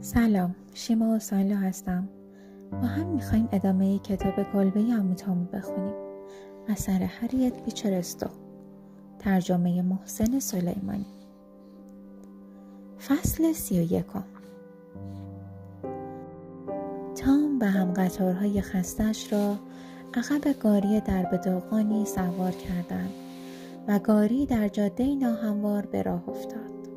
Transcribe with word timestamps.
سلام 0.00 0.54
شیما 0.74 1.16
و 1.16 1.18
سالا 1.18 1.56
هستم. 1.56 2.08
با 2.72 2.78
هم 2.78 3.06
می‌خوایم 3.06 3.48
ادامه 3.52 3.98
کتاب 3.98 4.52
کلبه 4.52 4.80
اموتامو 4.80 5.44
بخونیم. 5.44 5.94
اثر 6.68 7.02
هریت 7.02 7.62
پیچرستو 7.64 8.26
ترجمه 9.18 9.82
محسن 9.82 10.38
سلیمانی. 10.38 11.06
فصل 13.08 13.52
سی 13.52 13.80
و 13.80 13.82
یکم. 13.82 14.24
تام 17.14 17.58
به 17.58 17.66
هم 17.66 17.92
قطارهای 17.92 18.60
خستش 18.60 19.32
را 19.32 19.56
عقب 20.14 20.58
گاری 20.60 21.00
در 21.00 21.22
داغانی 21.22 22.04
سوار 22.04 22.52
کردند. 22.52 23.25
و 23.88 23.98
گاری 23.98 24.46
در 24.46 24.68
جاده 24.68 25.14
ناهموار 25.14 25.86
به 25.86 26.02
راه 26.02 26.28
افتاد 26.28 26.88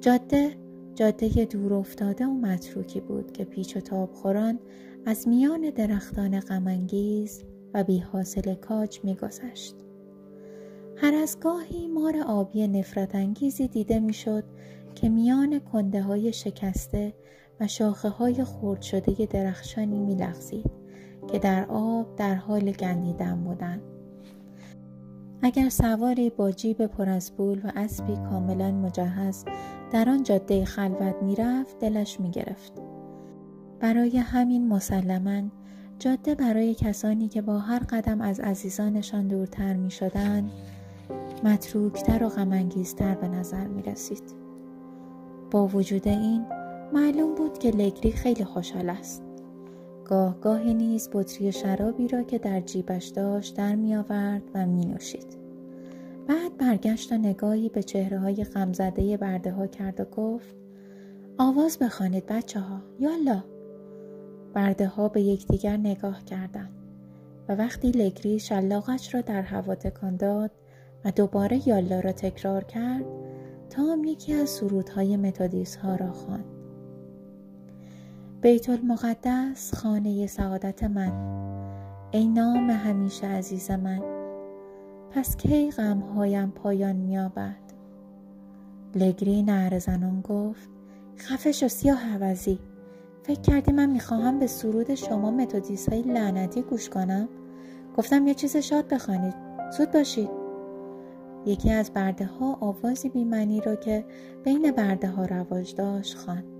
جاده 0.00 0.56
جاده 0.94 1.44
دور 1.44 1.74
افتاده 1.74 2.26
و 2.26 2.30
متروکی 2.30 3.00
بود 3.00 3.32
که 3.32 3.44
پیچ 3.44 3.76
و 3.76 3.80
تاب 3.80 4.12
خوران 4.12 4.58
از 5.06 5.28
میان 5.28 5.70
درختان 5.70 6.40
غمانگیز 6.40 7.44
و 7.74 7.84
بی 7.84 7.98
حاصل 7.98 8.54
کاج 8.54 9.00
میگذشت. 9.04 9.76
هر 10.96 11.14
از 11.14 11.40
گاهی 11.40 11.86
مار 11.86 12.16
آبی 12.26 12.68
نفرت 12.68 13.14
انگیزی 13.14 13.68
دیده 13.68 14.00
می‌شد 14.00 14.44
که 14.94 15.08
میان 15.08 15.58
کنده 15.58 16.02
های 16.02 16.32
شکسته 16.32 17.14
و 17.60 17.66
شاخه 17.66 18.08
های 18.08 18.44
خورد 18.44 18.82
شده 18.82 19.26
درخشانی 19.26 19.98
میلغزید 19.98 20.70
که 21.32 21.38
در 21.38 21.66
آب 21.68 22.16
در 22.16 22.34
حال 22.34 22.72
گندیدن 22.72 23.44
بودند. 23.44 23.93
اگر 25.46 25.68
سواری 25.68 26.30
با 26.30 26.50
جیب 26.50 26.86
پر 26.86 27.08
از 27.08 27.36
بول 27.36 27.58
و 27.64 27.72
اسبی 27.76 28.16
کاملا 28.16 28.72
مجهز 28.72 29.44
در 29.92 30.08
آن 30.08 30.22
جاده 30.22 30.64
خلوت 30.64 31.22
می‌رفت 31.22 31.78
دلش 31.78 32.20
می‌گرفت 32.20 32.72
برای 33.80 34.18
همین 34.18 34.68
مسلما 34.68 35.42
جاده 35.98 36.34
برای 36.34 36.74
کسانی 36.74 37.28
که 37.28 37.42
با 37.42 37.58
هر 37.58 37.78
قدم 37.78 38.20
از 38.20 38.40
عزیزانشان 38.40 39.28
دورتر 39.28 39.74
می 39.74 39.90
شدن 39.90 40.50
متروکتر 41.44 42.24
و 42.24 42.28
غمانگیزتر 42.28 43.14
به 43.14 43.28
نظر 43.28 43.66
می 43.66 43.82
رسید. 43.82 44.22
با 45.50 45.66
وجود 45.66 46.08
این 46.08 46.46
معلوم 46.92 47.34
بود 47.34 47.58
که 47.58 47.70
لگری 47.70 48.12
خیلی 48.12 48.44
خوشحال 48.44 48.90
است. 48.90 49.23
گاه 50.04 50.40
گاهی 50.40 50.74
نیز 50.74 51.10
بطری 51.12 51.52
شرابی 51.52 52.08
را 52.08 52.22
که 52.22 52.38
در 52.38 52.60
جیبش 52.60 53.06
داشت 53.06 53.56
در 53.56 53.74
می 53.74 53.96
آورد 53.96 54.42
و 54.54 54.66
می 54.66 54.86
نوشید. 54.86 55.44
بعد 56.26 56.56
برگشت 56.58 57.12
و 57.12 57.18
نگاهی 57.18 57.68
به 57.68 57.82
چهره 57.82 58.18
های 58.18 58.44
غمزده 58.44 59.16
برده 59.16 59.52
ها 59.52 59.66
کرد 59.66 60.00
و 60.00 60.04
گفت 60.04 60.54
آواز 61.38 61.78
بخوانید 61.78 62.26
بچه 62.26 62.60
ها 62.60 62.80
یالا 62.98 63.44
برده 64.54 64.86
ها 64.86 65.08
به 65.08 65.22
یکدیگر 65.22 65.76
نگاه 65.76 66.24
کردند 66.24 66.70
و 67.48 67.54
وقتی 67.54 67.90
لگری 67.90 68.38
شلاقش 68.38 69.14
را 69.14 69.20
در 69.20 69.42
هوا 69.42 69.74
تکان 69.74 70.16
داد 70.16 70.50
و 71.04 71.10
دوباره 71.10 71.68
یالا 71.68 72.00
را 72.00 72.12
تکرار 72.12 72.64
کرد 72.64 73.04
تام 73.70 74.04
یکی 74.04 74.32
از 74.32 74.50
سرودهای 74.50 75.16
متادیس 75.16 75.76
ها 75.76 75.96
را 75.96 76.12
خواند 76.12 76.53
بیت 78.44 78.68
المقدس 78.68 79.74
خانه 79.74 80.26
سعادت 80.26 80.84
من. 80.84 81.12
ای 82.10 82.28
نام 82.28 82.70
همیشه 82.70 83.26
عزیز 83.26 83.70
من. 83.70 84.02
پس 85.10 85.36
کی 85.36 85.70
غمهایم 85.70 86.50
پایان 86.50 86.96
میابد 86.96 87.56
لگری 88.94 89.42
نهر 89.42 89.78
زنان 89.78 90.20
گفت 90.20 90.70
خفش 91.18 91.62
و 91.62 91.68
سیاه 91.68 91.98
حوضی 91.98 92.58
فکر 93.22 93.40
کردی 93.40 93.72
من 93.72 93.90
می‌خواهم 93.90 94.38
به 94.38 94.46
سرود 94.46 94.94
شما 94.94 95.30
متودیس 95.30 95.88
های 95.88 96.02
لعنتی 96.02 96.62
گوش 96.62 96.88
کنم؟ 96.88 97.28
گفتم 97.96 98.26
یه 98.26 98.34
چیز 98.34 98.56
شاد 98.56 98.88
بخوانید. 98.88 99.34
زود 99.76 99.90
باشید. 99.90 100.30
یکی 101.46 101.70
از 101.70 101.92
برده 101.92 102.24
ها 102.24 102.58
آوازی 102.60 103.08
بیمنی 103.08 103.60
را 103.60 103.76
که 103.76 104.04
بین 104.44 104.70
برده 104.70 105.08
ها 105.08 105.24
رواج 105.24 105.74
داشت 105.74 106.16
خواند. 106.16 106.53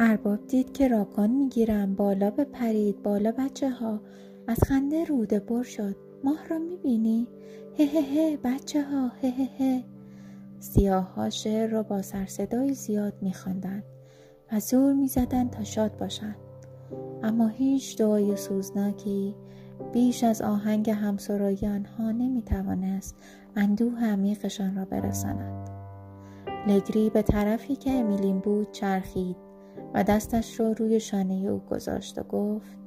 ارباب 0.00 0.46
دید 0.46 0.72
که 0.72 0.88
راکان 0.88 1.30
می‌گیرم 1.30 1.94
بالا 1.94 2.30
بپرید 2.30 3.02
بالا 3.02 3.32
بچه 3.38 3.70
ها 3.70 4.00
از 4.46 4.58
خنده 4.66 5.04
روده 5.04 5.38
پر 5.38 5.62
شد. 5.62 5.96
ماه 6.24 6.48
را 6.48 6.58
می‌بینی؟ 6.58 7.28
هه 7.78 7.84
هه 7.86 8.00
هه 8.00 8.36
بچه 8.36 8.82
ها 8.82 9.08
هه 9.08 9.28
هه 9.28 9.48
هه. 9.58 9.84
سیاه 10.60 11.14
ها 11.14 11.30
شعر 11.30 11.70
را 11.70 11.82
با 11.82 12.02
سرصدای 12.02 12.74
زیاد 12.74 13.14
میخواندند 13.22 13.82
و 14.52 14.60
زور 14.60 14.92
می‌زدند 14.92 15.50
تا 15.50 15.64
شاد 15.64 15.96
باشند 15.96 16.36
اما 17.22 17.48
هیچ 17.48 17.98
دعای 17.98 18.36
سوزناکی 18.36 19.34
بیش 19.92 20.24
از 20.24 20.42
آهنگ 20.42 20.90
همسرایی 20.90 21.66
آنها 21.66 22.10
نمی‌توانست 22.10 23.16
اندوه 23.56 24.04
عمیقشان 24.04 24.76
را 24.76 24.84
برساند. 24.84 25.70
لگری 26.68 27.10
به 27.10 27.22
طرفی 27.22 27.76
که 27.76 27.90
امیلین 27.90 28.38
بود 28.38 28.72
چرخید. 28.72 29.47
و 29.94 30.04
دستش 30.04 30.60
را 30.60 30.72
روی 30.72 31.00
شانه 31.00 31.34
او 31.34 31.58
گذاشت 31.70 32.18
و 32.18 32.22
گفت 32.22 32.78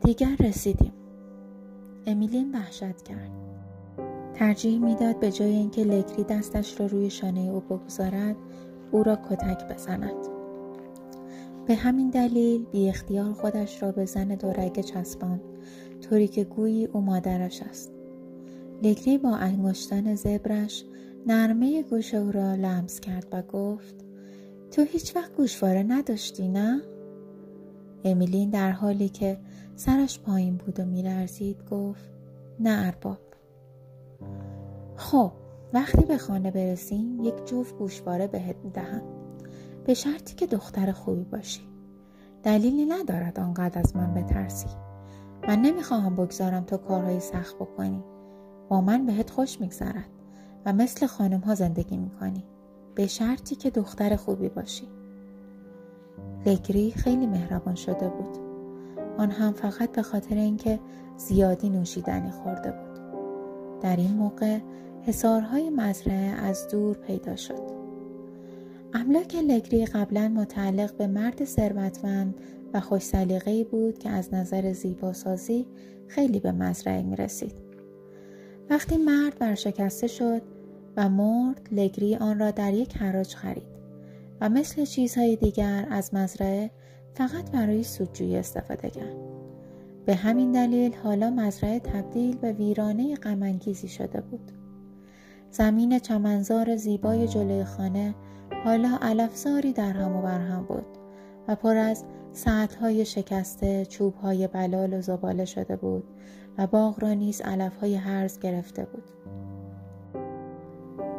دیگر 0.00 0.36
رسیدیم. 0.40 0.92
امیلین 2.06 2.52
وحشت 2.54 3.02
کرد. 3.02 3.30
ترجیح 4.34 4.78
می‌داد 4.78 5.20
به 5.20 5.32
جای 5.32 5.50
اینکه 5.50 5.84
لگری 5.84 6.24
دستش 6.24 6.80
را 6.80 6.86
روی 6.86 7.10
شانه 7.10 7.40
او 7.40 7.60
بگذارد 7.60 8.36
او 8.92 9.02
را 9.02 9.16
کتک 9.30 9.68
بزند. 9.68 10.26
به 11.66 11.74
همین 11.74 12.10
دلیل 12.10 12.64
بی 12.64 12.88
اختیار 12.88 13.32
خودش 13.32 13.82
را 13.82 13.92
به 13.92 14.04
زن 14.04 14.28
دورگه 14.28 14.82
چسباند 14.82 15.40
طوری 16.00 16.28
که 16.28 16.44
گویی 16.44 16.86
او 16.86 17.00
مادرش 17.00 17.62
است. 17.62 17.92
لگری 18.82 19.18
با 19.18 19.36
انگشتان 19.36 20.14
زبرش 20.14 20.84
نرمه 21.26 21.82
گوش 21.82 22.14
او 22.14 22.32
را 22.32 22.54
لمس 22.54 23.00
کرد 23.00 23.26
و 23.32 23.42
گفت 23.42 24.05
تو 24.70 24.82
هیچ 24.82 25.16
وقت 25.16 25.36
گوشواره 25.36 25.82
نداشتی 25.82 26.48
نه؟ 26.48 26.82
امیلین 28.04 28.50
در 28.50 28.70
حالی 28.70 29.08
که 29.08 29.38
سرش 29.76 30.20
پایین 30.20 30.56
بود 30.56 30.80
و 30.80 30.84
میلرزید 30.84 31.64
گفت 31.70 32.10
نه 32.60 32.86
ارباب. 32.86 33.18
خب 34.96 35.32
وقتی 35.72 36.04
به 36.04 36.18
خانه 36.18 36.50
برسیم 36.50 37.24
یک 37.24 37.44
جفت 37.44 37.78
گوشواره 37.78 38.26
بهت 38.26 38.56
می‌دهم. 38.64 39.02
به 39.84 39.94
شرطی 39.94 40.34
که 40.34 40.46
دختر 40.46 40.92
خوبی 40.92 41.24
باشی. 41.24 41.60
دلیلی 42.42 42.86
ندارد 42.86 43.40
آنقدر 43.40 43.78
از 43.78 43.96
من 43.96 44.14
بترسی. 44.14 44.68
من 45.48 45.62
نمی‌خواهم 45.62 46.14
بگذارم 46.14 46.64
تو 46.64 46.76
کارهای 46.76 47.20
سخت 47.20 47.56
بکنی. 47.56 48.04
با 48.68 48.80
من 48.80 49.06
بهت 49.06 49.30
خوش 49.30 49.60
میگذرد 49.60 50.10
و 50.66 50.72
مثل 50.72 51.06
خانم 51.06 51.40
ها 51.40 51.54
زندگی 51.54 51.96
می‌کنی. 51.96 52.44
به 52.96 53.06
شرطی 53.06 53.54
که 53.54 53.70
دختر 53.70 54.16
خوبی 54.16 54.48
باشی. 54.48 54.88
لگری 56.46 56.90
خیلی 56.90 57.26
مهربان 57.26 57.74
شده 57.74 58.08
بود. 58.08 58.38
آن 59.18 59.30
هم 59.30 59.52
فقط 59.52 59.92
به 59.92 60.02
خاطر 60.02 60.34
اینکه 60.36 60.80
زیادی 61.16 61.68
نوشیدنی 61.68 62.30
خورده 62.30 62.70
بود. 62.70 63.00
در 63.80 63.96
این 63.96 64.14
موقع 64.14 64.58
حسارهای 65.02 65.70
مزرعه 65.70 66.30
از 66.30 66.68
دور 66.68 66.96
پیدا 66.96 67.36
شد. 67.36 67.62
املاک 68.94 69.36
لگری 69.36 69.86
قبلا 69.86 70.28
متعلق 70.28 70.96
به 70.96 71.06
مرد 71.06 71.44
ثروتمند 71.44 72.40
و 72.74 72.80
خوش 72.80 73.14
بود 73.70 73.98
که 73.98 74.08
از 74.08 74.34
نظر 74.34 74.72
زیباسازی 74.72 75.66
خیلی 76.08 76.40
به 76.40 76.52
مزرعه 76.52 77.02
می 77.02 77.16
رسید. 77.16 77.54
وقتی 78.70 78.96
مرد 78.96 79.38
برشکسته 79.38 80.06
شد 80.06 80.42
و 80.96 81.08
مرد 81.08 81.68
لگری 81.72 82.16
آن 82.16 82.38
را 82.38 82.50
در 82.50 82.74
یک 82.74 82.96
حراج 82.96 83.34
خرید 83.34 83.76
و 84.40 84.48
مثل 84.48 84.84
چیزهای 84.84 85.36
دیگر 85.36 85.86
از 85.90 86.14
مزرعه 86.14 86.70
فقط 87.14 87.50
برای 87.50 87.82
سودجویی 87.82 88.36
استفاده 88.36 88.90
کرد. 88.90 89.16
به 90.06 90.14
همین 90.14 90.52
دلیل 90.52 90.94
حالا 90.94 91.30
مزرعه 91.30 91.80
تبدیل 91.80 92.36
به 92.36 92.52
ویرانه 92.52 93.14
غمانگیزی 93.14 93.88
شده 93.88 94.20
بود. 94.20 94.52
زمین 95.50 95.98
چمنزار 95.98 96.76
زیبای 96.76 97.28
جلوی 97.28 97.64
خانه 97.64 98.14
حالا 98.64 98.98
علفزاری 99.02 99.72
در 99.72 99.92
هم 99.92 100.16
و 100.16 100.22
بر 100.22 100.40
هم 100.40 100.62
بود 100.62 100.86
و 101.48 101.54
پر 101.56 101.76
از 101.76 102.04
سطلهای 102.32 103.04
شکسته 103.04 103.86
چوبهای 103.86 104.46
بلال 104.46 104.94
و 104.94 105.00
زباله 105.00 105.44
شده 105.44 105.76
بود 105.76 106.04
و 106.58 106.66
باغ 106.66 107.02
را 107.02 107.12
نیز 107.14 107.40
علفهای 107.40 107.94
هرز 107.94 108.38
گرفته 108.38 108.84
بود. 108.84 109.25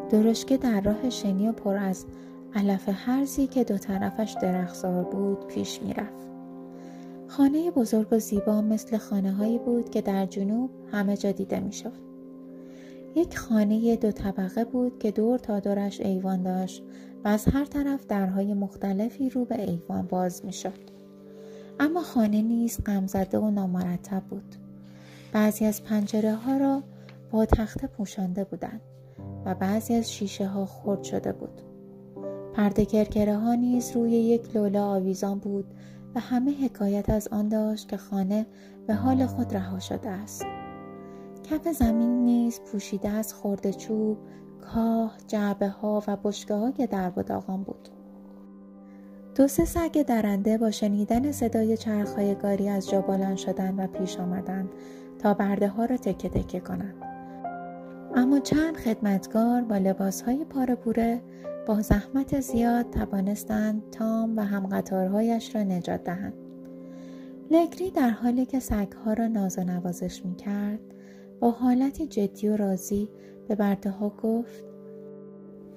درشکه 0.09 0.57
در 0.57 0.81
راه 0.81 1.09
شنی 1.09 1.47
و 1.47 1.51
پر 1.51 1.77
از 1.77 2.05
علف 2.55 2.89
هرزی 2.91 3.47
که 3.47 3.63
دو 3.63 3.77
طرفش 3.77 4.35
درخزار 4.41 5.03
بود 5.03 5.47
پیش 5.47 5.81
می‌رفت. 5.81 6.27
خانه 7.27 7.71
بزرگ 7.71 8.07
و 8.11 8.19
زیبا 8.19 8.61
مثل 8.61 8.97
خانه 8.97 9.31
هایی 9.31 9.57
بود 9.57 9.89
که 9.89 10.01
در 10.01 10.25
جنوب 10.25 10.69
همه 10.91 11.17
جا 11.17 11.31
دیده 11.31 11.59
می 11.59 11.73
شود. 11.73 12.01
یک 13.15 13.37
خانه 13.37 13.95
دو 13.95 14.11
طبقه 14.11 14.65
بود 14.65 14.99
که 14.99 15.11
دور 15.11 15.39
تا 15.39 15.59
دورش 15.59 16.01
ایوان 16.01 16.43
داشت 16.43 16.83
و 17.23 17.27
از 17.27 17.45
هر 17.45 17.65
طرف 17.65 18.05
درهای 18.07 18.53
مختلفی 18.53 19.29
رو 19.29 19.45
به 19.45 19.61
ایوان 19.61 20.07
باز 20.07 20.45
می 20.45 20.53
شد. 20.53 20.97
اما 21.79 22.01
خانه 22.01 22.41
نیز 22.41 22.83
غمزده 22.85 23.39
و 23.39 23.51
نامرتب 23.51 24.23
بود. 24.29 24.55
بعضی 25.33 25.65
از 25.65 25.83
پنجره 25.83 26.35
ها 26.35 26.57
را 26.57 26.83
با 27.31 27.45
تخته 27.45 27.87
پوشانده 27.87 28.43
بودند 28.43 28.81
و 29.47 29.55
بعضی 29.55 29.93
از 29.93 30.11
شیشه 30.11 30.47
ها 30.47 30.65
خرد 30.65 31.03
شده 31.03 31.31
بود. 31.31 31.61
پرده 32.53 32.85
کرکره 32.85 33.37
ها 33.37 33.55
نیز 33.55 33.91
روی 33.91 34.11
یک 34.11 34.55
لوله 34.55 34.79
آویزان 34.79 35.39
بود 35.39 35.65
و 36.15 36.19
همه 36.19 36.65
حکایت 36.65 37.09
از 37.09 37.27
آن 37.27 37.49
داشت 37.49 37.89
که 37.89 37.97
خانه 37.97 38.45
به 38.87 38.93
حال 38.93 39.25
خود 39.25 39.55
رها 39.55 39.79
شده 39.79 40.09
است. 40.09 40.45
کف 41.43 41.67
زمین 41.67 42.25
نیز 42.25 42.59
پوشیده 42.59 43.09
از 43.09 43.33
خورده 43.33 43.73
چوب، 43.73 44.17
کاه، 44.61 45.17
جعبه 45.27 45.69
ها 45.69 46.03
و 46.07 46.17
بشکه 46.23 46.53
های 46.53 46.87
درب 46.91 47.17
و 47.17 47.23
داغان 47.23 47.63
بود. 47.63 47.89
دو 49.35 49.47
سه 49.47 49.65
سگ 49.65 50.01
درنده 50.01 50.57
با 50.57 50.71
شنیدن 50.71 51.31
صدای 51.31 51.77
چرخهای 51.77 52.35
گاری 52.35 52.69
از 52.69 52.89
جا 52.89 53.01
بلند 53.01 53.37
شدند 53.37 53.79
و 53.79 53.87
پیش 53.87 54.19
آمدند 54.19 54.69
تا 55.19 55.33
برده 55.33 55.67
ها 55.67 55.85
را 55.85 55.97
تکه 55.97 56.29
تکه 56.29 56.59
کنند. 56.59 57.06
اما 58.17 58.39
چند 58.39 58.77
خدمتگار 58.77 59.61
با 59.61 59.77
لباس 59.77 60.21
های 60.21 60.45
پاره 60.45 60.75
پوره 60.75 61.21
با 61.67 61.81
زحمت 61.81 62.39
زیاد 62.39 62.89
توانستند 62.89 63.89
تام 63.91 64.37
و 64.37 64.41
همقطارهایش 64.41 65.55
را 65.55 65.63
نجات 65.63 66.03
دهند. 66.03 66.33
لگری 67.51 67.91
در 67.91 68.09
حالی 68.09 68.45
که 68.45 68.59
سگها 68.59 69.13
را 69.13 69.27
ناز 69.27 69.59
و 69.59 69.63
نوازش 69.63 70.25
می 70.25 70.35
کرد 70.35 70.79
با 71.39 71.51
حالتی 71.51 72.07
جدی 72.07 72.49
و 72.49 72.57
راضی 72.57 73.09
به 73.47 73.55
برده 73.55 73.89
ها 73.89 74.09
گفت 74.09 74.63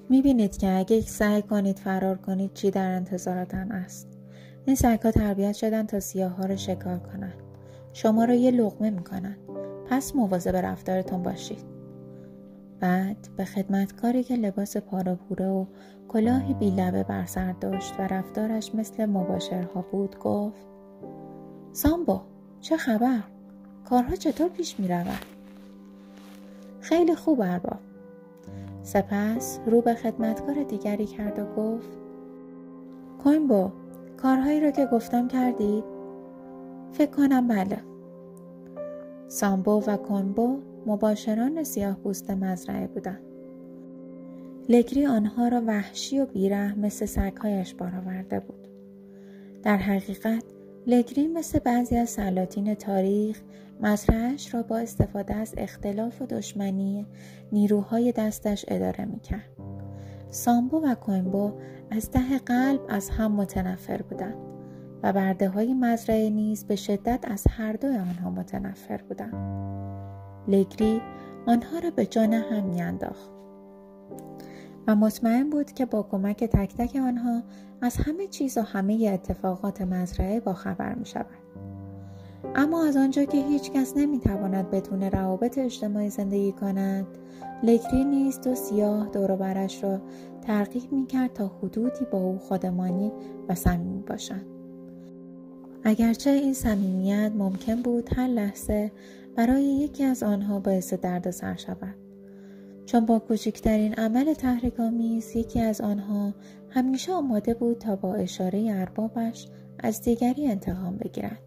می 0.09 0.21
بینید 0.21 0.57
که 0.57 0.71
اگه 0.71 1.01
سعی 1.01 1.41
کنید 1.41 1.79
فرار 1.79 2.17
کنید 2.17 2.53
چی 2.53 2.71
در 2.71 2.91
انتظارتان 2.91 3.71
است. 3.71 4.07
این 4.65 4.75
سگها 4.75 5.11
تربیت 5.11 5.53
شدن 5.53 5.85
تا 5.85 5.99
سیاه 5.99 6.31
ها 6.31 6.45
را 6.45 6.55
شکار 6.55 6.99
کنند. 6.99 7.43
شما 7.93 8.25
را 8.25 8.33
یه 8.33 8.51
لغمه 8.51 8.89
می 8.89 9.03
کنند. 9.03 9.37
پس 9.89 10.15
مواظب 10.15 10.55
رفتارتون 10.55 11.23
باشید. 11.23 11.80
بعد 12.81 13.27
به 13.37 13.45
خدمتکاری 13.45 14.23
که 14.23 14.35
لباس 14.35 14.77
پاراپوره 14.77 15.47
و 15.47 15.65
کلاهی 16.07 16.53
بیلبه 16.53 17.03
بر 17.03 17.25
سر 17.25 17.51
داشت 17.51 17.93
و 17.99 18.01
رفتارش 18.01 18.75
مثل 18.75 19.05
مباشرها 19.05 19.85
بود 19.91 20.19
گفت 20.19 20.67
سامبو 21.71 22.19
چه 22.61 22.77
خبر؟ 22.77 23.19
کارها 23.89 24.15
چطور 24.15 24.49
پیش 24.49 24.79
می 24.79 24.87
رود؟ 24.87 25.25
خیلی 26.79 27.15
خوب 27.15 27.41
ارباب 27.41 27.79
سپس 28.83 29.59
رو 29.65 29.81
به 29.81 29.93
خدمتکار 29.93 30.63
دیگری 30.63 31.05
کرد 31.05 31.39
و 31.39 31.45
گفت 31.45 31.97
کویمبو 33.23 33.71
کارهایی 34.17 34.61
را 34.61 34.71
که 34.71 34.85
گفتم 34.85 35.27
کردی؟ 35.27 35.83
فکر 36.91 37.11
کنم 37.11 37.47
بله 37.47 37.77
سامبو 39.27 39.83
و 39.87 39.97
کویمبو 39.97 40.70
مباشران 40.85 41.63
سیاه 41.63 41.95
پوست 41.95 42.31
مزرعه 42.31 42.87
بودند. 42.87 43.21
لگری 44.69 45.05
آنها 45.05 45.47
را 45.47 45.61
وحشی 45.67 46.19
و 46.19 46.25
بیره 46.25 46.79
مثل 46.79 47.05
سگهایش 47.05 47.73
بارآورده 47.73 48.39
بود. 48.39 48.67
در 49.63 49.77
حقیقت 49.77 50.43
لگری 50.87 51.27
مثل 51.27 51.59
بعضی 51.59 51.97
از 51.97 52.09
سلاطین 52.09 52.73
تاریخ 52.73 53.41
مزرعهش 53.81 54.53
را 54.53 54.63
با 54.63 54.77
استفاده 54.77 55.35
از 55.35 55.53
اختلاف 55.57 56.21
و 56.21 56.25
دشمنی 56.25 57.05
نیروهای 57.51 58.11
دستش 58.11 58.65
اداره 58.67 59.05
می‌کرد. 59.05 59.49
سامبو 60.29 60.77
و 60.77 60.95
کویمبو 60.95 61.51
از 61.91 62.11
ده 62.11 62.37
قلب 62.45 62.81
از 62.89 63.09
هم 63.09 63.31
متنفر 63.31 64.01
بودند 64.01 64.37
و 65.03 65.13
برده 65.13 65.49
های 65.49 65.73
مزرعه 65.73 66.29
نیز 66.29 66.65
به 66.65 66.75
شدت 66.75 67.19
از 67.23 67.47
هر 67.49 67.73
دوی 67.73 67.97
آنها 67.97 68.29
متنفر 68.29 68.97
بودند. 68.97 69.33
لگری 70.47 71.01
آنها 71.47 71.79
را 71.79 71.91
به 71.91 72.05
جان 72.05 72.33
هم 72.33 72.63
میانداخت 72.63 73.31
و 74.87 74.95
مطمئن 74.95 75.49
بود 75.49 75.71
که 75.71 75.85
با 75.85 76.03
کمک 76.03 76.43
تک 76.43 76.75
تک 76.75 76.95
آنها 76.95 77.43
از 77.81 77.97
همه 77.97 78.27
چیز 78.27 78.57
و 78.57 78.61
همه 78.61 79.09
اتفاقات 79.13 79.81
مزرعه 79.81 80.39
با 80.39 80.53
خبر 80.53 80.95
می 80.95 81.05
شود. 81.05 81.25
اما 82.55 82.85
از 82.85 82.97
آنجا 82.97 83.23
که 83.23 83.37
هیچ 83.37 83.71
کس 83.71 83.97
نمی 83.97 84.19
تواند 84.19 84.69
بدون 84.69 85.03
روابط 85.03 85.57
اجتماعی 85.57 86.09
زندگی 86.09 86.51
کند 86.51 87.05
لگری 87.63 88.05
نیز 88.05 88.41
دو 88.41 88.55
سیاه 88.55 89.09
دوروبرش 89.09 89.83
را 89.83 90.01
ترقیق 90.41 90.91
می 90.91 91.05
کرد 91.05 91.33
تا 91.33 91.47
حدودی 91.47 92.05
با 92.11 92.17
او 92.17 92.37
خودمانی 92.37 93.11
و 93.49 93.55
صمیمی 93.55 94.01
باشند 94.01 94.45
اگرچه 95.83 96.29
این 96.29 96.53
صمیمیت 96.53 97.31
ممکن 97.37 97.81
بود 97.81 98.09
هر 98.15 98.27
لحظه 98.27 98.91
برای 99.35 99.63
یکی 99.63 100.03
از 100.03 100.23
آنها 100.23 100.59
باعث 100.59 100.93
سر 101.29 101.55
شود. 101.55 101.95
چون 102.85 103.05
با 103.05 103.19
کوچکترین 103.19 103.93
عمل 103.93 104.33
تحریکآمیز 104.33 105.35
یکی 105.35 105.59
از 105.59 105.81
آنها 105.81 106.33
همیشه 106.69 107.13
آماده 107.13 107.53
بود 107.53 107.77
تا 107.77 107.95
با 107.95 108.13
اشاره 108.15 108.71
اربابش 108.71 109.47
از 109.79 110.01
دیگری 110.01 110.47
انتقام 110.47 110.97
بگیرد. 110.97 111.39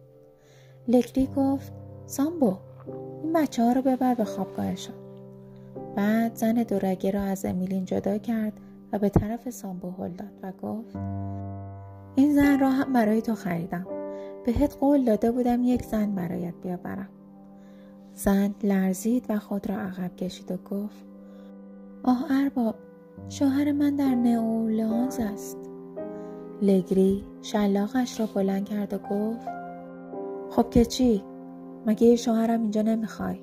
لکری 0.87 1.29
گفت 1.35 1.73
سامبو 2.05 2.57
این 3.23 3.33
بچه 3.33 3.63
ها 3.63 3.71
رو 3.71 3.81
ببر 3.81 4.15
به 4.15 4.25
خوابگاهشان. 4.25 4.95
بعد 5.95 6.35
زن 6.35 6.53
دورگه 6.53 7.11
را 7.11 7.21
از 7.21 7.45
امیلین 7.45 7.85
جدا 7.85 8.17
کرد 8.17 8.53
و 8.93 8.99
به 8.99 9.09
طرف 9.09 9.49
سامبو 9.49 9.91
هل 9.91 10.11
داد 10.11 10.33
و 10.43 10.51
گفت 10.51 10.95
این 12.15 12.35
زن 12.35 12.59
را 12.59 12.69
هم 12.69 12.93
برای 12.93 13.21
تو 13.21 13.35
خریدم. 13.35 13.87
بهت 14.45 14.77
قول 14.79 15.05
داده 15.05 15.31
بودم 15.31 15.63
یک 15.63 15.83
زن 15.83 16.15
برایت 16.15 16.53
بیاورم. 16.63 17.09
زن 18.15 18.55
لرزید 18.63 19.25
و 19.29 19.39
خود 19.39 19.69
را 19.69 19.75
عقب 19.75 20.15
کشید 20.15 20.51
و 20.51 20.57
گفت 20.57 21.05
آه 22.03 22.25
ارباب 22.29 22.75
شوهر 23.29 23.71
من 23.71 23.95
در 23.95 24.15
نئولانز 24.15 25.19
است 25.19 25.57
لگری 26.61 27.23
شلاقش 27.41 28.19
را 28.19 28.25
بلند 28.25 28.65
کرد 28.65 28.93
و 28.93 28.97
گفت 28.97 29.47
خب 30.49 30.69
که 30.69 30.85
چی؟ 30.85 31.23
مگه 31.85 32.15
شوهرم 32.15 32.61
اینجا 32.61 32.81
نمی‌خوای؟ 32.81 33.39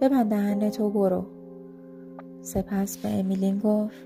ببند 0.00 0.30
دهن 0.30 0.70
تو 0.70 0.90
برو 0.90 1.26
سپس 2.42 2.98
به 2.98 3.08
امیلین 3.08 3.58
گفت 3.58 3.96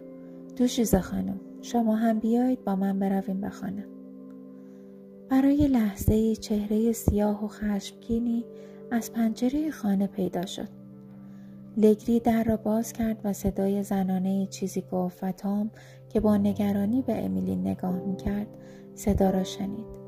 دوشیزه 0.57 1.01
خانم 1.01 1.41
شما 1.63 1.97
هم 1.97 2.19
بیایید 2.19 2.65
با 2.65 2.77
من 2.77 2.99
برویم 2.99 3.41
به 3.41 3.49
خانه 3.49 3.85
برای 5.29 5.69
لحظه 5.69 6.37
چهره 6.37 6.93
سیاه 6.93 7.45
و 7.45 7.49
خشمگینی 7.49 8.45
از 8.91 9.13
پنجره 9.13 9.71
خانه 9.71 10.07
پیدا 10.07 10.47
شد. 10.47 10.69
لگری 11.77 12.21
در 12.21 12.45
را 12.45 12.57
باز 12.57 12.93
کرد 12.93 13.21
و 13.25 13.33
صدای 13.33 13.83
زنانه 13.83 14.47
چیزی 14.47 14.85
گفت 14.93 15.25
و 15.25 15.33
تام 15.33 15.71
که 16.09 16.21
با 16.21 16.37
نگرانی 16.37 17.03
به 17.03 17.25
امیلی 17.25 17.57
نگاه 17.57 18.01
می 18.01 18.17
کرد 18.17 18.47
صدا 18.95 19.31
را 19.31 19.45
شنید. 19.45 19.99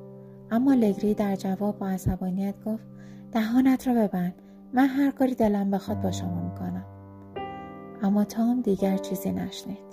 اما 0.51 0.75
لگری 0.75 1.15
در 1.15 1.37
جواب 1.37 1.79
با 1.79 1.89
عصبانیت 1.89 2.55
گفت 2.65 2.85
دهانت 3.33 3.89
را 3.89 3.95
ببند 3.95 4.35
من 4.73 4.87
هر 4.87 5.11
کاری 5.11 5.35
دلم 5.35 5.71
بخواد 5.71 6.01
با 6.01 6.13
شما 6.13 6.43
می‌کنم. 6.43 6.85
اما 8.03 8.25
تام 8.25 8.61
دیگر 8.61 8.97
چیزی 8.97 9.33
نشنید 9.33 9.91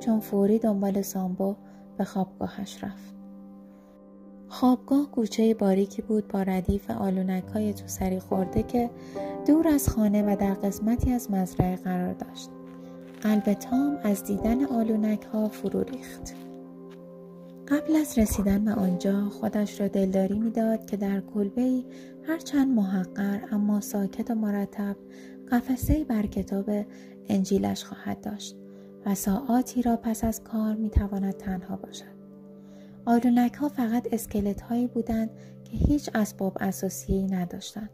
چون 0.00 0.20
فوری 0.20 0.58
دنبال 0.58 1.02
سامبو 1.02 1.56
به 1.98 2.04
خوابگاهش 2.04 2.84
رفت. 2.84 3.11
خوابگاه 4.52 5.10
گوچه 5.12 5.54
باریکی 5.54 6.02
بود 6.02 6.28
با 6.28 6.42
ردیف 6.42 6.90
آلونک 6.90 7.44
های 7.44 7.74
تو 7.74 7.86
سری 7.86 8.18
خورده 8.18 8.62
که 8.62 8.90
دور 9.46 9.68
از 9.68 9.88
خانه 9.88 10.22
و 10.22 10.36
در 10.36 10.54
قسمتی 10.54 11.12
از 11.12 11.30
مزرعه 11.30 11.76
قرار 11.76 12.12
داشت. 12.12 12.50
قلب 13.22 13.52
تام 13.52 13.98
از 14.02 14.24
دیدن 14.24 14.64
آلونک 14.64 15.22
ها 15.22 15.48
فرو 15.48 15.82
ریخت. 15.82 16.34
قبل 17.68 17.96
از 17.96 18.18
رسیدن 18.18 18.64
به 18.64 18.72
آنجا 18.72 19.28
خودش 19.28 19.80
را 19.80 19.88
دلداری 19.88 20.38
می‌داد 20.38 20.86
که 20.86 20.96
در 20.96 21.20
کلبه 21.20 21.84
هرچند 22.22 22.68
محقر 22.68 23.40
اما 23.52 23.80
ساکت 23.80 24.30
و 24.30 24.34
مرتب 24.34 24.96
قفسه 25.50 26.04
بر 26.04 26.26
کتاب 26.26 26.70
انجیلش 27.28 27.84
خواهد 27.84 28.20
داشت 28.20 28.56
و 29.06 29.14
ساعاتی 29.14 29.82
را 29.82 29.96
پس 29.96 30.24
از 30.24 30.44
کار 30.44 30.74
می‌تواند 30.74 31.36
تنها 31.36 31.76
باشد. 31.76 32.21
آلونک 33.06 33.54
ها 33.54 33.68
فقط 33.68 34.08
اسکلت 34.12 34.60
هایی 34.60 34.86
بودند 34.86 35.30
که 35.64 35.76
هیچ 35.76 36.10
اسباب 36.14 36.56
اساسی 36.60 37.26
نداشتند. 37.26 37.90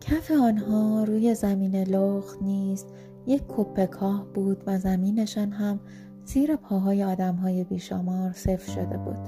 کف 0.00 0.30
آنها 0.30 1.04
روی 1.04 1.34
زمین 1.34 1.76
لخت 1.76 2.42
نیز 2.42 2.86
یک 3.26 3.42
کپکاه 3.48 4.26
بود 4.34 4.62
و 4.66 4.78
زمینشان 4.78 5.52
هم 5.52 5.80
زیر 6.24 6.56
پاهای 6.56 7.04
آدم 7.04 7.34
های 7.34 7.64
بیشمار 7.64 8.32
صفر 8.32 8.72
شده 8.72 8.96
بود. 8.98 9.18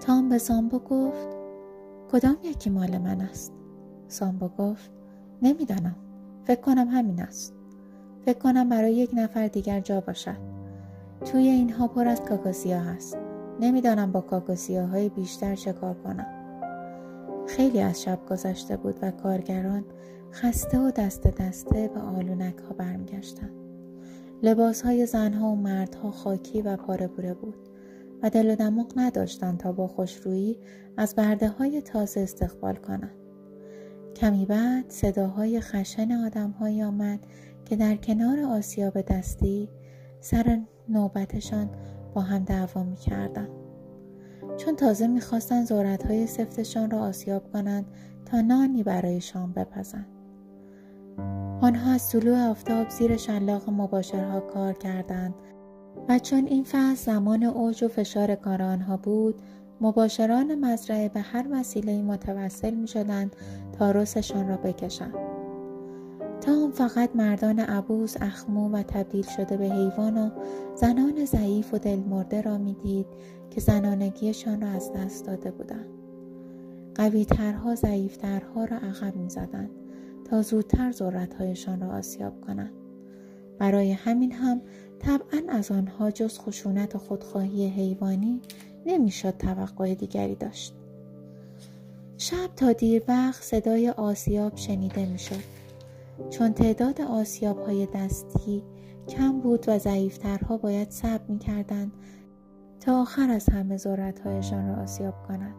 تام 0.00 0.28
به 0.28 0.38
سامبو 0.38 0.78
گفت 0.78 1.28
کدام 2.12 2.36
یکی 2.44 2.70
مال 2.70 2.98
من 2.98 3.20
است؟ 3.20 3.52
سامبو 4.08 4.48
گفت 4.48 4.90
نمی‌دانم 5.42 5.96
فکر 6.44 6.60
کنم 6.60 6.88
همین 6.88 7.20
است 7.20 7.54
فکر 8.24 8.38
کنم 8.38 8.68
برای 8.68 8.94
یک 8.94 9.10
نفر 9.14 9.48
دیگر 9.48 9.80
جا 9.80 10.00
باشد 10.00 10.53
توی 11.24 11.48
اینها 11.48 11.88
پر 11.88 12.08
از 12.08 12.22
کاکاسیا 12.22 12.80
هست. 12.80 13.18
نمی‌دانم 13.60 14.12
با 14.12 14.20
کاکاسیا 14.20 14.86
های 14.86 15.08
بیشتر 15.08 15.54
چه 15.54 15.72
کار 15.72 15.94
کنم. 15.94 16.26
خیلی 17.46 17.80
از 17.80 18.02
شب 18.02 18.18
گذشته 18.30 18.76
بود 18.76 18.98
و 19.02 19.10
کارگران 19.10 19.84
خسته 20.32 20.78
و 20.78 20.90
دست 20.90 21.26
دسته 21.26 21.90
به 21.94 22.00
آلونک 22.00 22.56
ها 22.58 22.74
برمیگشتند 22.74 23.50
لباس 24.42 24.82
های 24.82 25.06
زنها 25.06 25.48
و 25.48 25.56
مردها 25.56 26.10
خاکی 26.10 26.62
و 26.62 26.76
پاره 26.76 27.06
بوره 27.06 27.34
بود 27.34 27.68
و 28.22 28.30
دل 28.30 28.50
و 28.50 28.56
دماغ 28.56 28.92
نداشتند 28.96 29.58
تا 29.58 29.72
با 29.72 29.88
خوشرویی 29.88 30.58
از 30.96 31.14
برده 31.14 31.48
های 31.48 31.80
تازه 31.80 32.20
استقبال 32.20 32.74
کنند. 32.74 33.16
کمی 34.16 34.46
بعد 34.46 34.84
صداهای 34.88 35.60
خشن 35.60 36.12
آدمهایی 36.12 36.82
آمد 36.82 37.20
که 37.64 37.76
در 37.76 37.96
کنار 37.96 38.40
آسیاب 38.40 39.00
دستی 39.00 39.68
سر 40.20 40.60
نوبتشان 40.88 41.70
با 42.14 42.20
هم 42.20 42.44
دعوا 42.44 42.82
می 42.82 42.96
کردن. 42.96 43.48
چون 44.56 44.76
تازه 44.76 45.06
می‌خواستند 45.06 45.70
های 46.06 46.26
سفتشان 46.26 46.90
را 46.90 46.98
آسیاب 47.00 47.52
کنند 47.52 47.86
تا 48.24 48.40
نانی 48.40 48.82
برای 48.82 49.20
شام 49.20 49.52
بپزند. 49.52 50.06
آنها 51.60 51.92
از 51.92 52.10
طلوع 52.10 52.48
آفتاب 52.48 52.88
زیر 52.88 53.16
شلاق 53.16 53.70
مباشرها 53.70 54.40
کار 54.40 54.72
کردند 54.72 55.34
و 56.08 56.18
چون 56.18 56.46
این 56.46 56.64
فصل 56.64 56.94
زمان 56.94 57.42
اوج 57.42 57.84
و 57.84 57.88
فشار 57.88 58.34
کار 58.34 58.62
آنها 58.62 58.96
بود 58.96 59.42
مباشران 59.80 60.54
مزرعه 60.54 61.08
به 61.08 61.20
هر 61.20 61.46
وسیله 61.50 62.02
متوسل 62.02 62.74
می 62.74 62.88
شدند 62.88 63.36
تا 63.78 63.90
رسشان 63.90 64.48
را 64.48 64.56
بکشند. 64.56 65.33
تام 66.46 66.70
فقط 66.70 67.10
مردان 67.14 67.58
عبوس 67.58 68.16
اخمو 68.20 68.68
و 68.68 68.82
تبدیل 68.82 69.24
شده 69.36 69.56
به 69.56 69.64
حیوان 69.64 70.18
و 70.18 70.30
زنان 70.74 71.24
ضعیف 71.24 71.74
و 71.74 71.78
دلمرده 71.78 72.42
را 72.42 72.58
می‌دید 72.58 73.06
که 73.50 73.60
زنانگیشان 73.60 74.60
را 74.60 74.68
از 74.68 74.92
دست 74.92 75.26
داده 75.26 75.50
بودند. 75.50 75.88
قویترها 76.94 77.74
ضعیفترها 77.74 78.64
را 78.64 78.76
عقب 78.76 79.16
می‌زدند 79.16 79.70
تا 80.24 80.42
زودتر 80.42 80.92
ذرتهایشان 80.92 81.80
را 81.80 81.88
آسیاب 81.88 82.40
کنند. 82.40 82.72
برای 83.58 83.92
همین 83.92 84.32
هم 84.32 84.60
طبعا 84.98 85.40
از 85.48 85.70
آنها 85.70 86.10
جز 86.10 86.38
خشونت 86.38 86.94
و 86.94 86.98
خودخواهی 86.98 87.68
حیوانی 87.68 88.40
نمی‌شد 88.86 89.36
توقع 89.38 89.94
دیگری 89.94 90.34
داشت. 90.34 90.74
شب 92.18 92.54
تا 92.56 92.72
دیر 92.72 93.02
وقت 93.08 93.42
صدای 93.42 93.90
آسیاب 93.90 94.56
شنیده 94.56 95.06
می‌شد. 95.06 95.53
چون 96.30 96.52
تعداد 96.52 97.00
آسیاب 97.00 97.58
های 97.58 97.86
دستی 97.94 98.62
کم 99.08 99.40
بود 99.40 99.64
و 99.68 99.78
ضعیفترها 99.78 100.56
باید 100.56 100.90
صبر 100.90 101.24
می 101.28 101.38
کردن 101.38 101.92
تا 102.80 103.00
آخر 103.00 103.30
از 103.30 103.48
همه 103.48 103.78
هایشان 104.24 104.68
را 104.68 104.82
آسیاب 104.82 105.14
کنند. 105.28 105.54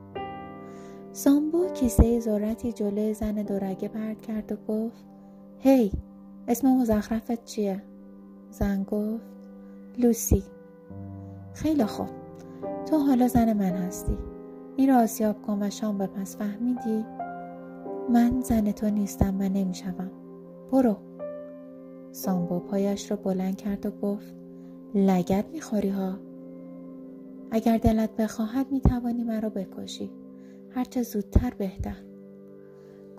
سامبو 1.12 1.68
کیسه 1.68 2.20
ذرتی 2.20 2.74
جلوی 2.74 3.14
زن 3.14 3.36
دورگه 3.36 3.88
پرد 3.88 4.22
کرد 4.22 4.52
و 4.52 4.56
گفت 4.68 5.06
هی 5.60 5.92
اسم 6.48 6.68
مزخرفت 6.68 7.46
چیه؟ 7.46 7.84
زن 8.50 8.84
گفت 8.84 9.26
لوسی 9.98 10.44
خیلی 11.54 11.86
خوب 11.86 12.10
تو 12.86 12.98
حالا 12.98 13.28
زن 13.28 13.54
من 13.54 13.76
هستی 13.76 14.18
این 14.76 14.90
را 14.90 14.98
آسیاب 14.98 15.42
کن 15.42 15.64
و 15.64 15.70
شام 15.70 15.98
بپس 15.98 16.38
فهمیدی؟ 16.38 17.06
من 18.10 18.42
زن 18.42 18.72
تو 18.72 18.90
نیستم 18.90 19.36
و 19.40 19.44
نمی‌شوم 19.44 20.12
برو. 20.72 20.98
سامبو 22.12 22.60
پایش 22.60 23.12
را 23.12 23.18
بلند 23.18 23.56
کرد 23.56 23.86
و 23.86 23.92
گفت 23.92 24.36
لگت 24.96 25.46
می‌خوری 25.52 25.90
ها. 25.90 26.20
اگر 27.52 27.78
دلت 27.78 28.16
بخواهد 28.16 28.72
می‌توانی 28.72 29.24
مرا 29.24 29.50
بکشی. 29.50 30.12
هرچه 30.70 31.04
زودتر 31.04 31.54
بهتر. 31.58 31.98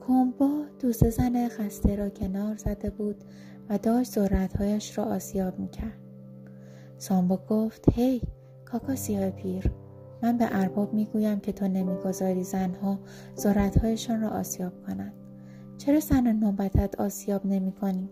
کومبا 0.06 0.64
دوست 0.80 1.10
زن 1.10 1.48
خسته 1.48 1.96
را 1.96 2.08
کنار 2.08 2.56
زده 2.56 2.90
بود 2.90 3.16
و 3.68 3.78
داشت 3.78 4.12
ذرتهایش 4.12 4.98
را 4.98 5.04
آسیاب 5.04 5.58
می‌کرد. 5.58 5.98
سامبو 6.98 7.36
گفت 7.36 7.84
هی 7.92 8.22
کاکا 8.64 8.96
سیاه 8.96 9.30
پیر 9.30 9.72
من 10.22 10.38
به 10.38 10.48
ارباب 10.50 10.94
می‌گویم 10.94 11.40
که 11.40 11.52
تو 11.52 11.68
نمی‌گذاری 11.68 12.44
زنها 12.44 12.98
ذرتهایشان 13.36 14.20
را 14.20 14.28
آسیاب 14.28 14.72
کنند. 14.86 15.25
چرا 15.78 16.00
سن 16.00 16.32
نوبتت 16.32 17.00
آسیاب 17.00 17.46
نمی 17.46 17.72
کنی؟ 17.72 18.08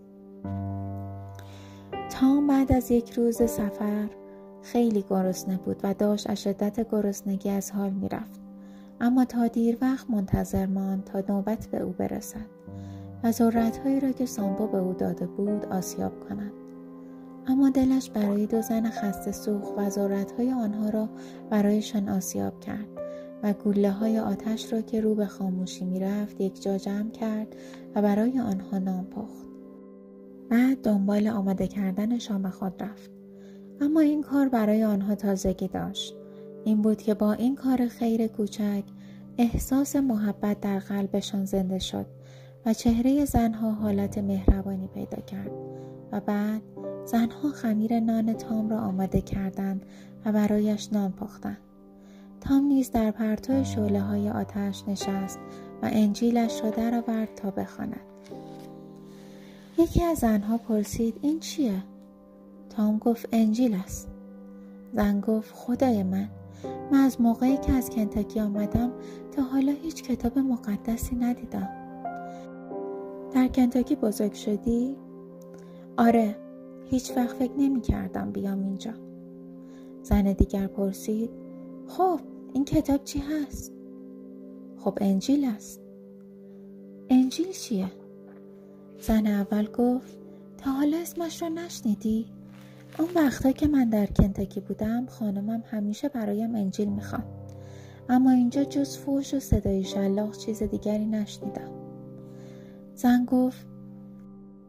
تام 2.11 2.47
بعد 2.47 2.73
از 2.73 2.90
یک 2.90 3.11
روز 3.11 3.37
سفر 3.37 4.09
خیلی 4.62 5.04
گرسنه 5.11 5.56
بود 5.56 5.80
و 5.83 5.94
داشت 5.94 6.30
از 6.30 6.42
شدت 6.42 6.90
گرسنگی 6.90 7.50
از 7.50 7.71
حال 7.71 7.90
می‌رفت 7.90 8.40
اما 9.00 9.25
تا 9.25 9.47
دیر 9.47 9.78
وقت 9.80 10.11
منتظر 10.11 10.66
ماند 10.66 11.04
تا 11.04 11.23
نوبت 11.28 11.66
به 11.66 11.80
او 11.80 11.92
برسد 11.99 12.47
و 13.23 13.33
ذرتهایی 13.33 14.00
را 14.00 14.12
که 14.12 14.26
سامبو 14.26 14.66
به 14.66 14.78
او 14.78 14.92
داده 14.92 15.26
بود 15.26 15.66
آسیاب 15.66 16.28
کند. 16.28 16.52
اما 17.47 17.71
دلش 17.71 18.11
برای 18.11 18.47
دو 18.47 18.62
زن 18.62 18.90
خسته 18.90 19.33
سوخ 19.33 19.76
و 19.76 19.90
ذرتهای 19.90 20.52
آنها 20.52 20.88
را 20.88 21.09
برایشان 21.50 22.09
آسیاب 22.09 22.61
کرد. 22.61 23.03
و 23.44 23.52
گله 23.52 23.90
های 23.90 24.18
آتش 24.18 24.72
را 24.72 24.80
که 24.80 25.00
رو 25.00 25.14
به 25.14 25.26
خاموشی 25.26 25.84
می 25.84 26.00
رفت 26.00 26.40
یک 26.40 26.62
جا 26.62 26.78
جمع 26.78 27.10
کرد 27.10 27.56
و 27.94 28.02
برای 28.02 28.40
آنها 28.40 28.78
نام 28.78 29.04
پخت. 29.04 29.46
بعد 30.50 30.82
دنبال 30.82 31.28
آماده 31.28 31.66
کردن 31.66 32.18
شام 32.18 32.50
خود 32.50 32.82
رفت. 32.82 33.10
اما 33.80 34.00
این 34.00 34.22
کار 34.22 34.48
برای 34.48 34.84
آنها 34.84 35.14
تازگی 35.14 35.68
داشت. 35.68 36.14
این 36.64 36.82
بود 36.82 37.02
که 37.02 37.14
با 37.14 37.32
این 37.32 37.54
کار 37.54 37.86
خیر 37.86 38.26
کوچک 38.26 38.84
احساس 39.38 39.96
محبت 39.96 40.60
در 40.60 40.78
قلبشان 40.78 41.44
زنده 41.44 41.78
شد 41.78 42.06
و 42.66 42.74
چهره 42.74 43.24
زنها 43.24 43.70
حالت 43.70 44.18
مهربانی 44.18 44.88
پیدا 44.88 45.22
کرد 45.22 45.50
و 46.12 46.20
بعد 46.20 46.62
زنها 47.04 47.50
خمیر 47.50 48.00
نان 48.00 48.32
تام 48.32 48.70
را 48.70 48.78
آماده 48.80 49.20
کردند 49.20 49.86
و 50.24 50.32
برایش 50.32 50.92
نان 50.92 51.12
پختند. 51.12 51.74
تام 52.48 52.64
نیز 52.64 52.90
در 52.90 53.10
پرتو 53.10 53.64
شعله 53.64 54.00
های 54.00 54.30
آتش 54.30 54.88
نشست 54.88 55.38
و 55.82 55.88
انجیلش 55.92 56.60
را 56.64 56.70
درآورد 56.70 57.34
تا 57.34 57.50
بخواند. 57.50 58.00
یکی 59.78 60.02
از 60.02 60.18
زنها 60.18 60.58
پرسید 60.58 61.18
این 61.22 61.40
چیه؟ 61.40 61.82
تام 62.70 62.98
گفت 62.98 63.28
انجیل 63.32 63.74
است. 63.74 64.08
زن 64.92 65.20
گفت 65.20 65.54
خدای 65.54 66.02
من 66.02 66.28
من 66.92 66.98
از 66.98 67.20
موقعی 67.20 67.56
که 67.56 67.72
از 67.72 67.90
کنتاکی 67.90 68.40
آمدم 68.40 68.92
تا 69.32 69.42
حالا 69.42 69.72
هیچ 69.72 70.02
کتاب 70.02 70.38
مقدسی 70.38 71.16
ندیدم. 71.16 71.68
در 73.34 73.48
کنتاکی 73.48 73.96
بزرگ 73.96 74.32
شدی؟ 74.32 74.96
آره 75.96 76.36
هیچ 76.90 77.12
وقت 77.16 77.36
فکر 77.36 77.52
نمی 77.58 77.80
کردم 77.80 78.32
بیام 78.32 78.62
اینجا. 78.62 78.92
زن 80.02 80.32
دیگر 80.32 80.66
پرسید 80.66 81.30
خب 81.88 82.20
این 82.54 82.64
کتاب 82.64 83.04
چی 83.04 83.18
هست؟ 83.18 83.73
خب 84.78 84.99
انجیل 85.00 85.44
است 85.44 85.80
انجیل 87.11 87.50
چیه؟ 87.52 87.90
زن 89.00 89.26
اول 89.26 89.66
گفت 89.66 90.18
تا 90.58 90.70
حالا 90.70 90.96
اسمش 90.96 91.42
رو 91.42 91.49
نشنیدی؟ 91.49 92.26
اون 92.99 93.08
وقتا 93.14 93.52
که 93.52 93.66
من 93.66 93.88
در 93.88 94.06
کنتاکی 94.06 94.61
بودم 94.61 95.06
خانمم 95.06 95.62
همیشه 95.66 96.08
برایم 96.08 96.54
انجیل 96.54 96.88
می‌خواد 96.88 97.25
اما 98.08 98.30
اینجا 98.30 98.64
جز 98.64 98.96
فوش 98.99 99.34
و 99.34 99.40
صدای 99.40 99.84
شلاق 99.84 100.37
چیز 100.37 100.62
دیگری 100.62 101.06
نشنیدم 101.06 101.70
زن 102.94 103.25
گفت 103.25 103.66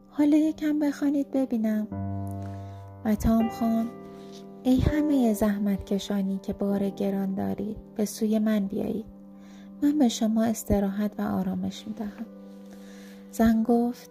حالا 0.09 0.37
یکم 0.37 0.79
بخوانید 0.79 1.31
ببینم 1.31 1.87
و 3.05 3.15
تام 3.15 3.49
خان 3.49 3.87
ای 4.67 4.79
همه 4.79 5.33
زحمت 5.33 5.85
کشانی 5.85 6.39
که 6.43 6.53
بار 6.53 6.89
گران 6.89 7.35
دارید 7.35 7.77
به 7.95 8.05
سوی 8.05 8.39
من 8.39 8.67
بیایید. 8.67 9.05
من 9.81 9.99
به 9.99 10.09
شما 10.09 10.43
استراحت 10.43 11.11
و 11.17 11.21
آرامش 11.21 11.87
می‌دهم. 11.87 12.25
زن 13.31 13.63
گفت 13.63 14.09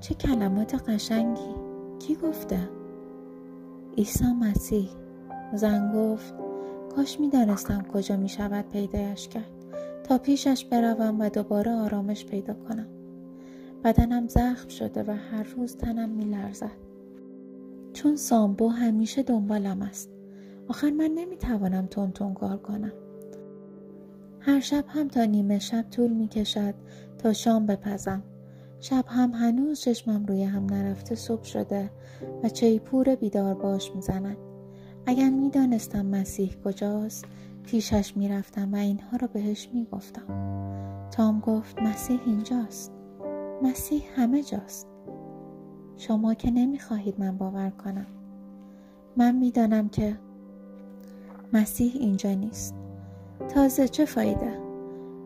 چه 0.00 0.14
کلمات 0.14 0.88
قشنگی. 0.88 1.54
کی 1.98 2.14
گفته؟ 2.14 2.68
عیسی 3.96 4.24
مسیح. 4.24 4.88
زن 5.54 5.92
گفت 5.94 6.34
کاش 6.96 7.20
می‌دانستم 7.20 7.82
کجا 7.92 8.16
می 8.16 8.28
شود 8.28 8.64
پیدایش 8.72 9.28
کرد. 9.28 9.50
تا 10.04 10.18
پیشش 10.18 10.64
بروم 10.64 11.20
و 11.20 11.28
دوباره 11.28 11.72
آرامش 11.72 12.26
پیدا 12.26 12.54
کنم. 12.54 12.86
بدنم 13.84 14.28
زخم 14.28 14.68
شده 14.68 15.02
و 15.02 15.10
هر 15.10 15.42
روز 15.42 15.76
تنم 15.76 16.08
می 16.08 16.24
لرزد 16.24 16.83
چون 17.94 18.16
سامبو 18.16 18.68
همیشه 18.68 19.22
دنبالم 19.22 19.82
است. 19.82 20.10
آخر 20.68 20.90
من 20.90 21.10
نمی‌توانم 21.14 21.86
تون 21.86 22.12
تون 22.12 22.34
کار 22.34 22.56
کنم. 22.56 22.92
هر 24.40 24.60
شب 24.60 24.84
هم 24.88 25.08
تا 25.08 25.24
نیمه 25.24 25.58
شب 25.58 25.84
طول 25.90 26.10
می 26.12 26.28
کشد 26.28 26.74
تا 27.18 27.32
شام 27.32 27.66
بپزم. 27.66 28.22
شب 28.80 29.04
هم 29.08 29.30
هنوز 29.30 29.80
چشمم 29.80 30.26
روی 30.26 30.44
هم 30.44 30.66
نرفته 30.66 31.14
صبح 31.14 31.44
شده 31.44 31.90
و 32.42 32.48
چیپور 32.48 33.14
بیدار 33.14 33.54
باش 33.54 33.92
می‌زنن. 33.94 34.36
اگر 35.06 35.30
می‌دانستم 35.30 36.06
مسیح 36.06 36.56
کجاست 36.64 37.24
پیشش 37.62 38.16
می‌رفتم 38.16 38.72
و 38.72 38.76
اینها 38.76 39.16
را 39.16 39.26
بهش 39.26 39.68
می‌گفتم. 39.72 40.26
تام 41.10 41.40
گفت 41.40 41.82
مسیح 41.82 42.20
اینجاست. 42.26 42.92
مسیح 43.62 44.02
همه 44.16 44.42
جاست. 44.42 44.88
شما 45.96 46.34
که 46.34 46.50
نمی‌خواهید 46.50 47.20
من 47.20 47.38
باور 47.38 47.70
کنم. 47.70 48.06
من 49.16 49.36
می‌دانم 49.36 49.88
که 49.88 50.18
مسیح 51.52 51.92
اینجا 52.00 52.34
نیست. 52.34 52.74
تازه 53.48 53.88
چه 53.88 54.04
فایده؟ 54.04 54.58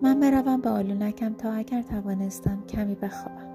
من 0.02 0.20
بروم 0.20 0.60
به 0.60 0.70
آلونکم 0.70 1.34
تا 1.34 1.52
اگر 1.52 1.82
توانستم 1.82 2.64
کمی 2.66 2.94
بخوابم. 2.94 3.48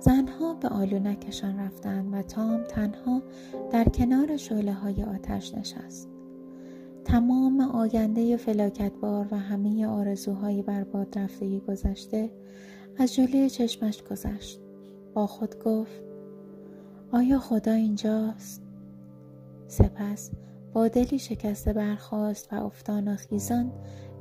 زنها 0.00 0.54
به 0.54 0.68
آلونکشان 0.68 1.58
رفتند 1.58 2.14
و 2.14 2.22
تام 2.22 2.62
تنها 2.62 3.22
در 3.70 3.84
کنار 3.84 4.36
شعله 4.36 4.72
های 4.72 5.02
آتش 5.02 5.54
نشست. 5.54 6.08
تمام 7.04 7.60
آینده 7.60 8.36
فلاکتبار 8.36 9.28
و 9.30 9.38
همه 9.38 9.86
آرزوهای 9.86 10.62
برباد 10.62 11.18
رفتگی 11.18 11.60
گذشته 11.60 12.30
از 12.98 13.14
جلوی 13.14 13.50
چشمش 13.50 14.02
گذشت. 14.02 14.61
با 15.14 15.26
خود 15.26 15.58
گفت 15.64 16.02
آیا 17.12 17.38
خدا 17.38 17.72
اینجاست؟ 17.72 18.62
سپس 19.66 20.30
با 20.72 20.88
دلی 20.88 21.18
شکسته 21.18 21.72
برخواست 21.72 22.52
و 22.52 22.66
افتان 22.66 23.08
و 23.08 23.16
خیزان 23.16 23.72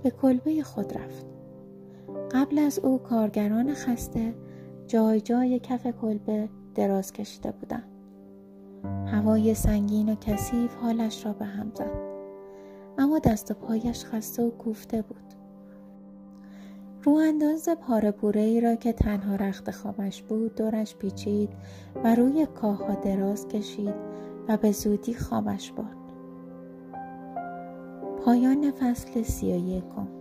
به 0.04 0.10
کلبه 0.10 0.64
خود 0.64 0.98
رفت. 0.98 1.26
قبل 2.32 2.60
از 2.60 2.80
او 2.80 2.98
کارگران 2.98 3.74
خسته 3.74 4.34
جای 4.88 5.22
جای 5.22 5.60
کف 5.60 5.88
کلبه 5.88 6.50
دراز 6.76 7.14
کشیده 7.14 7.52
بودند. 7.52 7.92
هوای 9.06 9.54
سنگین 9.54 10.10
و 10.10 10.16
کثیف 10.16 10.76
حالش 10.76 11.26
را 11.26 11.34
به 11.34 11.46
هم 11.46 11.72
زد. 11.76 12.12
اما 12.98 13.20
دست 13.20 13.52
و 13.52 13.54
پایش 13.54 14.06
خسته 14.06 14.44
و 14.44 14.50
کوفته 14.50 15.02
بود. 15.02 15.41
رو 17.04 17.14
انداز 17.14 17.70
پاره 17.70 18.42
ای 18.42 18.62
را 18.62 18.76
که 18.76 18.94
تنها 18.94 19.36
رخت 19.36 19.72
خوابش 19.72 20.22
بود 20.22 20.56
دورش 20.56 20.96
پیچید 20.96 21.50
و 22.04 22.16
روی 22.16 22.48
کاها 22.62 22.94
دراز 22.94 23.48
کشید 23.48 23.96
و 24.48 24.58
به 24.58 24.72
زودی 24.72 25.14
خوابش 25.14 25.72
برد 25.72 25.98
پایان 28.26 28.72
فصل 28.72 29.24
سی 29.24 29.54
و 29.54 29.56
یکم. 29.56 30.21